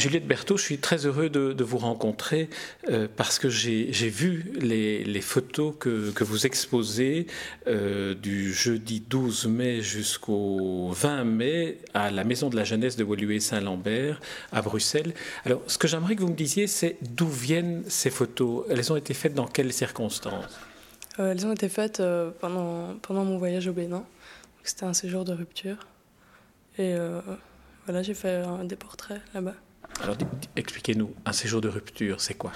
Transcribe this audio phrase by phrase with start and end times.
[0.00, 2.48] Juliette Berthaud, je suis très heureux de, vous rencontrer
[2.88, 7.26] euh, parce que j'ai vu les, photos que, vous exposez
[7.66, 13.04] euh, du jeudi 12 mai jusqu'au 20 mai à la Maison de la Jeunesse de
[13.04, 15.12] Woluwe-Saint-Lambert à Bruxelles.
[15.44, 18.64] Alors, ce que j'aimerais que vous me disiez, c'est d'où viennent ces photos?
[18.70, 20.58] Elles ont été faites dans quelles circonstances?
[21.18, 22.02] Euh, Elles ont été faites
[22.40, 24.06] pendant, pendant mon voyage au Bénin.
[24.64, 25.76] C'était un séjour de rupture.
[26.78, 26.94] Et
[27.84, 29.56] voilà, j'ai fait des portraits là-bas.
[30.02, 30.16] Alors
[30.56, 32.52] expliquez-nous, un séjour de rupture, c'est quoi?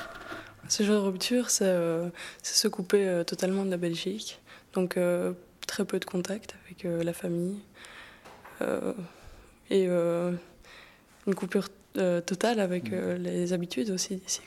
[0.65, 2.09] Un séjour de rupture, c'est euh,
[2.43, 4.41] se couper euh, totalement de la Belgique.
[4.73, 5.32] Donc euh,
[5.66, 7.59] très peu de contact avec la famille.
[9.71, 14.41] et une coupure totale avec les habitudes aussi d'ici.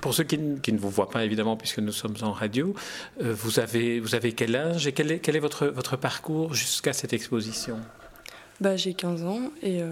[0.00, 2.74] Pour ceux qui ne, vous voient pas, évidemment, puisque nous sommes en radio,
[3.20, 6.92] vous, avez, vous avez quel âge et quel est, quel est votre, votre parcours jusqu'à
[6.92, 7.80] cette exposition?
[8.60, 9.82] Bah, J'ai 15 ans et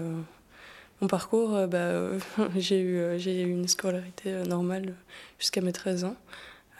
[1.01, 2.19] mon parcours, euh, bah, euh,
[2.55, 4.95] j'ai eu, euh, j'ai eu une scolarité normale
[5.39, 6.15] jusqu'à mes 13 ans.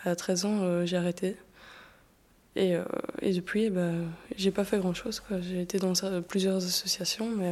[0.05, 1.35] À 13 ans, j'ai arrêté.
[2.55, 2.77] Et,
[3.21, 3.91] depuis, bah,
[4.35, 5.21] j'ai pas fait grand-chose.
[5.41, 7.51] J'ai été dans plusieurs associations, mais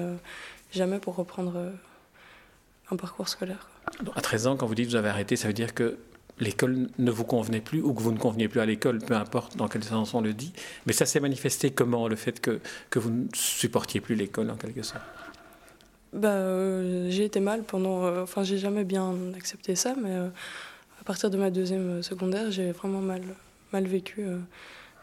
[0.71, 1.71] jamais pour reprendre
[2.91, 3.67] un parcours scolaire.
[4.16, 5.97] À 13 ans, quand vous dites que vous avez arrêté, ça veut dire que
[6.39, 9.58] l'école ne vous convenait plus ou que vous ne conveniez plus à l'école, peu importe
[9.58, 10.53] dans quel sens on le dit.
[10.86, 14.83] Mais ça s'est manifesté comment, le fait que vous ne supportiez plus l'école en quelque
[14.83, 15.03] sorte?
[16.16, 18.05] Bah, euh, J'ai été mal pendant.
[18.05, 20.30] Euh, enfin, j'ai jamais bien accepté ça, mais euh,
[21.02, 23.21] à partir de ma deuxième secondaire, j'ai vraiment mal,
[23.73, 24.25] mal vécu.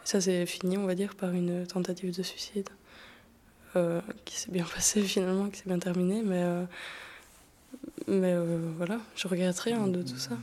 [0.05, 2.69] ça s'est fini, on va dire, par une tentative de suicide
[4.27, 6.45] qui s'est bien passée finalement, qui s'est bien terminée, mais,
[8.07, 8.35] mais
[8.77, 10.37] voilà, je regrette rien de tout ça.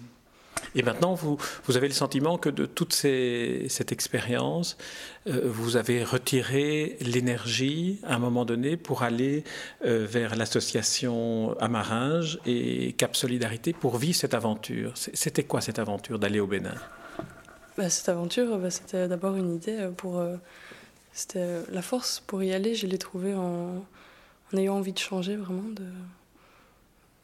[0.75, 4.77] Et maintenant, vous, vous avez le sentiment que de toute cette expérience,
[5.27, 9.43] euh, vous avez retiré l'énergie à un moment donné pour aller
[9.85, 14.93] euh, vers l'association Amaringe et Cap Solidarité pour vivre cette aventure?
[14.95, 16.75] C'était quoi cette aventure d'aller au Bénin?
[17.77, 20.23] Bah, Cette aventure, bah, c'était d'abord une idée euh, pour.
[21.13, 23.83] c'était la force pour y aller, je l'ai trouvée en,
[24.53, 25.63] ayant envie de changer vraiment.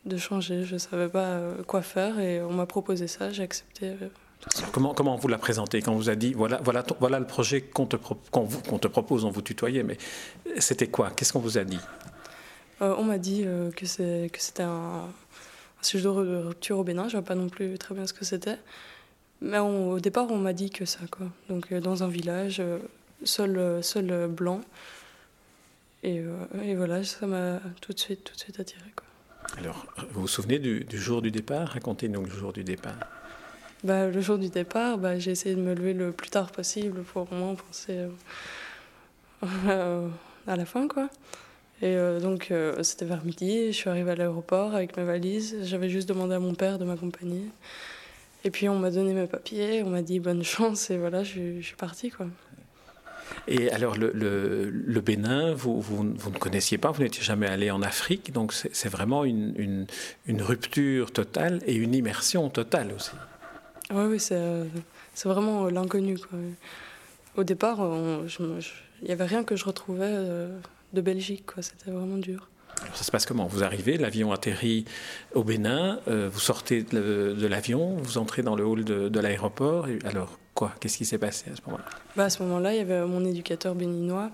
[0.06, 0.64] De changer.
[0.64, 3.90] Je ne savais pas euh, quoi faire et on m'a proposé ça, j'ai accepté.
[3.90, 4.10] Euh,
[4.72, 7.26] comment, comment on vous l'a présenté quand on vous a dit voilà, voilà, voilà le
[7.26, 8.48] projet qu'on te, qu'on
[8.80, 9.98] te propose, on vous tutoyait, mais
[10.60, 11.12] c'était quoi?
[11.12, 11.80] Qu'est-ce qu'on vous a dit?
[12.82, 13.46] Euh, On m'a dit
[13.76, 15.08] que, c'est, que c'était un,
[15.82, 18.26] sujet de rupture au Bénin, je ne vois pas non plus très bien ce que
[18.26, 18.58] c'était.
[19.42, 21.28] Mais au départ, on m'a dit que ça, quoi.
[21.50, 22.62] Donc dans un village,
[23.24, 24.62] seul, seul blanc.
[26.04, 26.24] Et,
[26.64, 29.05] et, voilà, ça m'a tout de suite, tout de suite attiré, quoi.
[29.58, 31.70] Alors, vous vous souvenez du, jour du départ?
[31.70, 32.98] Racontez-nous le jour du départ.
[33.84, 37.04] Bah, le jour du départ, bah, j'ai essayé de me lever le plus tard possible
[37.04, 38.08] pour vraiment penser
[39.68, 40.08] euh,
[40.48, 40.88] à la fin.
[40.88, 41.10] Quoi.
[41.82, 45.58] Et euh, donc, euh, c'était vers midi, je suis arrivée à l'aéroport avec mes valises.
[45.64, 47.46] J'avais juste demandé à mon père de m'accompagner.
[48.44, 51.60] Et puis, on m'a donné mes papiers, on m'a dit bonne chance, et voilà, je,
[51.60, 52.10] je suis partie.
[52.10, 52.28] Quoi.
[53.48, 57.82] Et alors, le, le, Bénin, vous, vous, ne connaissiez pas, vous n'étiez jamais allé en
[57.82, 59.86] Afrique, donc c'est vraiment une, une,
[60.26, 63.12] une, rupture totale et une immersion totale aussi.
[63.92, 66.18] Oui, oui, c'est vraiment l'inconnu.
[67.38, 67.80] Au départ,
[69.02, 70.58] il n'y avait rien que je retrouvais euh,
[70.94, 72.50] de Belgique, c'était vraiment dur.
[72.82, 73.46] Alors ça se passe comment?
[73.46, 74.86] Vous arrivez, l'avion atterrit
[75.34, 79.88] au Bénin, euh, vous sortez de, l'avion, vous entrez dans le hall de, de l'aéroport.
[80.04, 81.86] Alors quoi Qu'est-ce qui s'est passé à ce moment-là?
[82.16, 84.32] Bah, À ce moment-là, il y avait mon éducateur béninois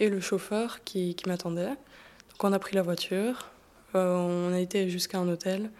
[0.00, 1.68] et le chauffeur qui, qui m'attendaient.
[1.68, 3.50] Donc on a pris la voiture,
[3.94, 5.70] euh, on a été jusqu'à un hôtel.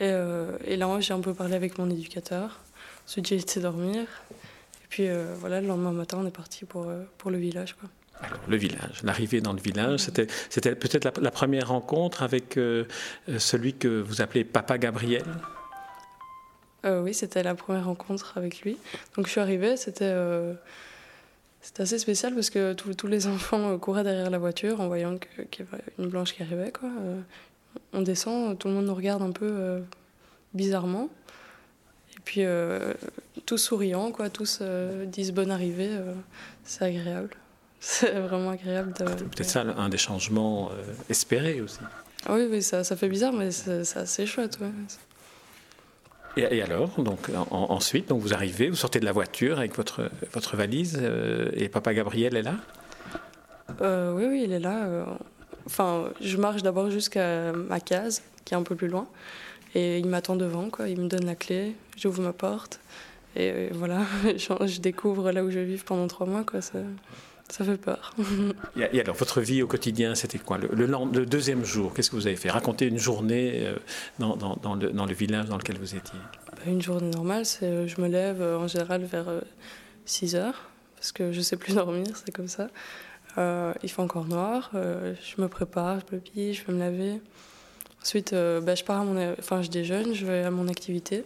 [0.00, 2.60] Et, euh, et là, j'ai un peu parlé avec mon éducateur.
[3.06, 4.02] Ensuite, j'ai été dormir.
[4.32, 7.74] Et puis voilà, le lendemain matin, on est parti pour, pour le village.
[7.74, 7.88] Quoi.
[8.22, 12.84] Alors, le village, l'arrivée dans le village, c'était, c'était peut-être la, première rencontre avec euh,
[13.28, 15.24] euh, celui que vous appelez Papa Gabriel?
[16.86, 18.78] Euh, Oui, c'était la première rencontre avec lui.
[19.16, 20.14] Donc je suis arrivée, c'était,
[21.60, 25.16] c'était assez spécial parce que tous les enfants couraient derrière la voiture en voyant
[25.50, 26.72] qu'il y avait une blanche qui arrivait.
[26.72, 26.90] Quoi.
[27.92, 29.82] on descend, tout le monde nous regarde un peu
[30.54, 31.08] bizarrement.
[32.16, 32.42] Et puis
[33.44, 34.62] tous souriants, quoi, tous
[35.06, 35.90] disent bonne arrivée,
[36.64, 37.36] c'est agréable.
[37.80, 38.92] C'est vraiment agréable.
[38.98, 39.04] De...
[39.04, 41.78] Peut-être ça un des changements euh, espérés aussi.
[42.28, 44.58] Oui, oui ça, ça fait bizarre, mais c'est assez chouette.
[44.60, 44.68] Ouais.
[46.36, 50.56] Et, alors, donc ensuite, donc vous arrivez, vous sortez de la voiture avec votre, votre
[50.56, 52.56] valise euh, et papa Gabriel est là?
[53.80, 55.06] Euh, Oui, oui, il est là.
[55.64, 59.06] Enfin, je marche d'abord jusqu'à ma case, qui est un peu plus loin,
[59.74, 60.88] et il m'attend devant, quoi.
[60.88, 62.80] Il me donne la clé, j'ouvre ma porte,
[63.34, 64.02] et voilà,
[64.36, 66.60] je, découvre là où je vivre pendant trois mois, quoi.
[66.60, 66.78] Ça
[67.52, 68.14] fait peur.
[68.76, 72.26] et, alors, votre vie au quotidien, c'était quoi le, le, deuxième jour, qu'est-ce que vous
[72.26, 72.50] avez fait?
[72.50, 73.76] Racontez une journée euh,
[74.18, 76.18] dans, dans, dans, le, dans, le, village dans lequel vous étiez.
[76.52, 79.26] Bah, une journée normale, c'est euh, je me lève euh, en général vers
[80.04, 82.68] 6 heures, parce que je ne sais plus dormir, c'est comme ça.
[83.36, 87.20] il fait encore noir, je me prépare, je me pille, je vais me laver.
[88.02, 91.24] Ensuite, bah, je pars à mon, enfin, je déjeune, je vais à mon activité.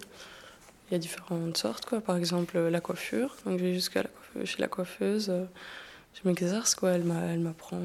[0.90, 2.00] Il y a différentes sortes, quoi.
[2.00, 3.36] Par exemple, la coiffure.
[3.44, 4.02] Donc, je vais jusqu'à
[4.44, 5.30] chez la coiffeuse
[6.14, 6.90] je m'exerce, quoi.
[6.92, 7.04] Elle
[7.40, 7.80] m'apprend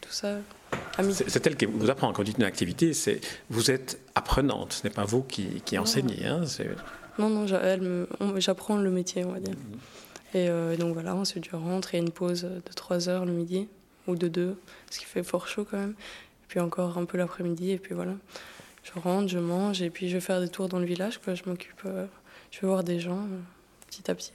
[0.00, 0.38] tout ça.
[1.12, 2.08] C'est elle qui vous apprend.
[2.12, 3.20] Quand vous dites une activité, c'est
[3.50, 6.26] vous êtes apprenante, ce n'est pas vous qui, qui enseignez.
[6.26, 6.42] Hein,
[7.18, 7.46] non, non,
[8.38, 9.54] j'apprends le métier, on va dire.
[10.34, 13.24] Et euh, donc voilà, ensuite je rentre, il y a une pause de 3 heures
[13.24, 13.68] le midi,
[14.06, 14.56] ou de 2,
[14.90, 15.94] ce qui fait fort chaud quand même.
[15.98, 18.14] Et puis encore un peu l'après-midi, et puis voilà.
[18.82, 21.34] Je rentre, je mange, et puis je vais faire des tours dans le village, quoi.
[21.34, 22.06] Je m'occupe, euh,
[22.50, 23.40] je vais voir des gens, euh,
[23.88, 24.32] petit à petit.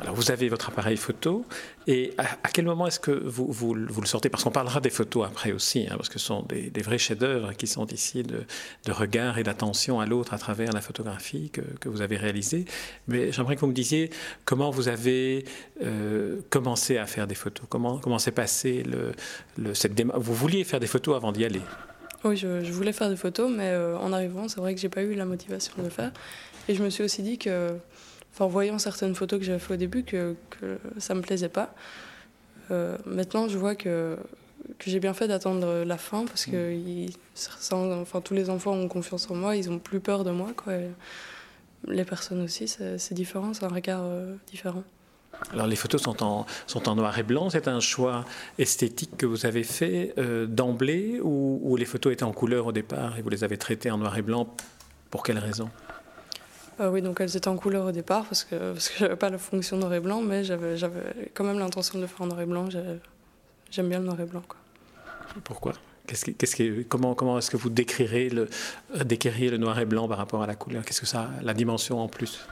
[0.00, 1.46] Alors vous avez votre appareil photo
[1.86, 4.28] et à, quel moment est-ce que vous, vous, le sortez?
[4.28, 7.54] Parce qu'on parlera des photos après aussi, hein, parce que ce sont des, vrais chefs-d'œuvre
[7.54, 8.44] qui sont ici de,
[8.92, 12.66] regard et d'attention à l'autre à travers la photographie que, que vous avez réalisée.
[13.08, 14.10] Mais j'aimerais que vous me disiez
[14.44, 15.44] comment vous avez
[15.82, 19.12] euh, commencé à faire des photos, comment, comment s'est passé le,
[19.56, 21.62] le, cette Vous vouliez faire des photos avant d'y aller?
[22.24, 25.02] Oui, je, voulais faire des photos, mais euh, en arrivant, c'est vrai que j'ai pas
[25.02, 26.12] eu la motivation de le faire.
[26.68, 27.76] Et je me suis aussi dit que
[28.44, 31.74] en voyant certaines photos que j'avais fait au début, que, que ça me plaisait pas.
[32.70, 34.16] Euh, maintenant, je vois que,
[34.78, 36.76] que j'ai bien fait d'attendre la fin parce que
[37.72, 40.48] enfin, tous les enfants ont confiance en moi, ils ont plus peur de moi.
[40.56, 40.74] Quoi.
[41.88, 44.82] les personnes aussi, c'est différent, c'est un regard euh, différent.
[45.52, 48.24] Alors les photos sont en, sont en noir et blanc, c'est un choix
[48.58, 52.72] esthétique que vous avez fait euh, d'emblée ou, ou, les photos étaient en couleur au
[52.72, 54.48] départ et vous les avez traitées en noir et blanc
[55.10, 55.68] Pour quelle raison?
[56.80, 59.30] Euh, oui, donc elles étaient en couleur au départ parce que, parce que j'avais pas
[59.30, 62.26] la fonction noir et blanc, mais j'avais, j'avais quand même l'intention de le faire en
[62.26, 62.68] noir et blanc.
[63.70, 64.42] J'aime bien le noir et blanc.
[64.46, 64.58] Quoi.
[65.44, 65.72] Pourquoi?
[66.06, 68.48] Qu'est-ce qu'est-ce comment, comment est-ce que vous décrirez le,
[69.04, 70.84] décririez le noir et blanc par rapport à la couleur?
[70.84, 72.46] Qu'est-ce que ça la dimension en plus?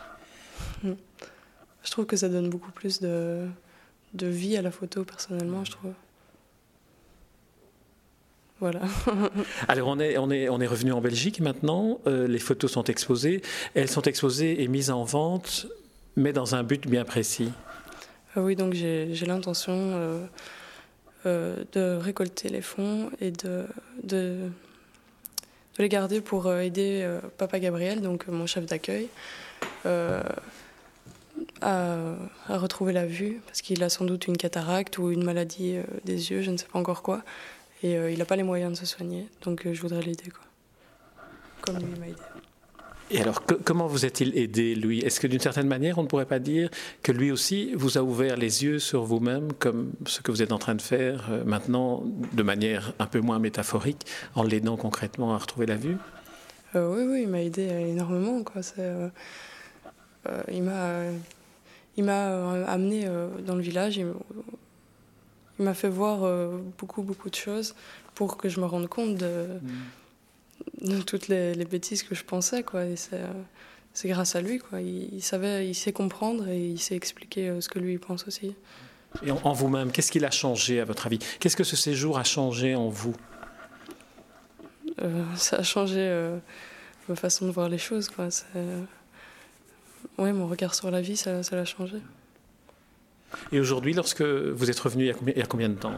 [0.82, 0.94] Hmm.
[1.84, 3.46] Je trouve que ça donne beaucoup plus de,
[4.14, 5.92] de vie à la photo, personnellement, je trouve.
[8.64, 8.80] Voilà.
[9.68, 12.84] Alors on est, on est, on est revenu en Belgique maintenant, euh, les photos sont
[12.84, 13.42] exposées,
[13.74, 15.66] elles sont exposées et mises en vente,
[16.16, 17.52] mais dans un but bien précis.
[18.34, 20.24] Ah oui, donc j'ai l'intention euh,
[21.26, 23.66] euh, de récolter les fonds et de,
[24.02, 24.38] de,
[25.76, 27.06] de les garder pour aider
[27.36, 29.08] Papa Gabriel, donc mon chef d'accueil,
[29.84, 30.22] à,
[31.60, 32.14] à,
[32.56, 35.76] retrouver la vue, parce qu'il a sans doute une cataracte ou une maladie
[36.06, 37.22] des yeux, je ne sais pas encore quoi.
[37.82, 40.30] Et euh, il n'a pas les moyens de se soigner, donc euh, je voudrais l'aider,
[40.30, 40.44] quoi.
[41.60, 42.16] Comme lui m'a aidé.
[43.10, 45.00] Et alors, comment vous a-t-il aidé, lui?
[45.00, 46.70] Est-ce que d'une certaine manière, on ne pourrait pas dire
[47.02, 50.52] que lui aussi vous a ouvert les yeux sur vous-même, comme ce que vous êtes
[50.52, 55.34] en train de faire euh, maintenant, de manière un peu moins métaphorique, en l'aidant concrètement
[55.34, 55.96] à retrouver la vue?
[56.74, 58.42] Oui, oui, il m'a aidé énormément.
[58.42, 58.62] Quoi.
[60.50, 61.02] il m'a,
[61.96, 63.06] il m'a amené
[63.46, 63.96] dans le village.
[63.96, 64.06] Il
[65.58, 67.74] m'a fait voir euh, beaucoup, beaucoup de choses
[68.14, 69.46] pour que je me rende compte de,
[70.82, 70.88] mm.
[70.88, 72.62] de toutes les, bêtises que je pensais.
[72.62, 72.86] Quoi.
[72.86, 73.22] Et c'est,
[73.92, 74.58] c'est grâce à lui.
[74.58, 74.80] Quoi.
[74.80, 78.54] Il, savait, il sait comprendre et il sait expliquer euh, ce que lui pense aussi.
[79.24, 81.20] Et en, vous-même, qu'est-ce qu'il a changé à votre avis?
[81.38, 83.14] Qu'est-ce que ce séjour a changé en vous?
[85.02, 86.30] Euh, Ça a changé
[87.08, 88.08] ma façon de voir les choses.
[88.08, 88.32] Quoi.
[88.32, 88.44] C'est,
[90.18, 91.98] ouais, mon regard sur la vie, ça, ça l'a changé.
[93.52, 95.92] Et aujourd'hui, lorsque vous êtes revenu, il y a combien, de temps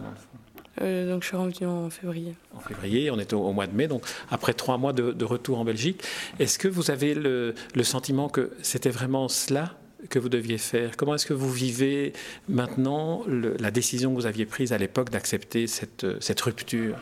[0.83, 2.35] euh, donc je suis revenu en février.
[2.55, 5.65] En février, on est au, mois de mai, donc après trois mois de, retour en
[5.65, 6.03] Belgique.
[6.39, 9.75] Est-ce que vous avez le, sentiment que c'était vraiment cela
[10.11, 10.99] que vous deviez faire?
[10.99, 12.13] Comment est-ce que vous vivez
[12.51, 16.97] maintenant la décision que vous aviez prise à l'époque d'accepter cette, cette rupture?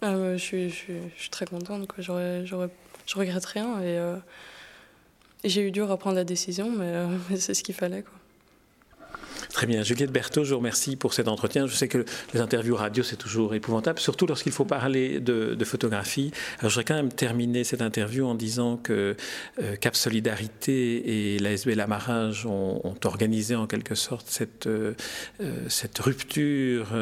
[0.00, 0.74] Ah, je, suis, je,
[1.16, 2.02] suis, très contente, quoi.
[2.02, 4.16] J'aurais, je regrette rien et, euh,
[5.44, 8.02] et j'ai eu dur à prendre la décision, mais, euh, mais c'est ce qu'il fallait.
[8.02, 8.12] Quoi.
[9.60, 9.82] Très bien.
[9.82, 11.66] Juliette Berthaud, je vous remercie pour cet entretien.
[11.66, 16.30] Je sais que les interviews radio, c'est toujours épouvantable, surtout lorsqu'il faut parler de, photographie.
[16.60, 19.16] Alors, je voudrais quand même terminer cette interview en disant que
[19.62, 24.94] euh, Cap Solidarité et l'ASB Lamarage ont, ont, organisé en quelque sorte cette, euh,
[25.42, 26.94] euh, rupture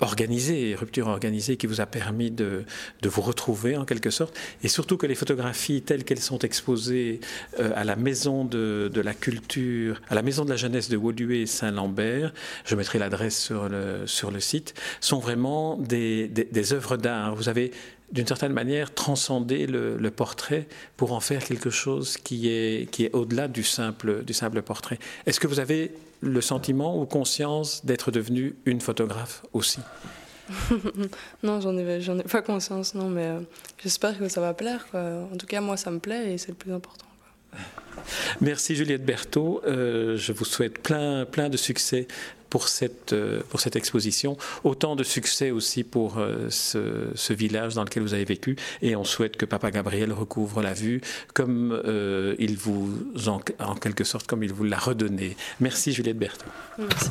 [0.00, 2.64] organisée, rupture organisée qui vous a permis de,
[3.02, 4.38] vous retrouver en quelque sorte.
[4.62, 7.18] Et surtout que les photographies telles qu'elles sont exposées
[7.58, 11.47] à la maison de, de, la culture, à la maison de la jeunesse de Woluwe
[11.48, 12.32] Saint-Lambert,
[12.64, 17.34] je mettrai l'adresse sur le, sur le site, sont vraiment des, des, œuvres d'art.
[17.34, 17.72] Vous avez
[18.12, 23.14] d'une certaine manière, transcender le, portrait pour en faire quelque chose qui est, qui est
[23.14, 24.98] au-delà du simple, du simple portrait.
[25.26, 29.80] Est-ce que vous avez le sentiment ou conscience d'être devenu une photographe aussi?
[31.42, 33.40] Non, j'en ai, ai pas conscience, non, mais euh,
[33.82, 34.86] j'espère que ça va plaire.
[34.94, 37.07] En tout cas, moi, ça me plaît et c'est le plus important.
[38.40, 39.60] Merci Juliette Berthaud.
[39.66, 42.06] Euh, je vous souhaite plein, plein de succès
[42.48, 44.38] pour cette, euh, pour cette exposition.
[44.64, 48.56] Autant de succès aussi pour ce, ce, village dans lequel vous avez vécu.
[48.80, 51.00] Et on souhaite que Papa Gabriel recouvre la vue
[51.34, 51.80] comme
[52.38, 52.90] il vous,
[53.26, 55.36] en, en, quelque sorte, comme il vous l'a redonné.
[55.60, 56.46] Merci Juliette Berthaud.
[56.78, 57.10] Merci.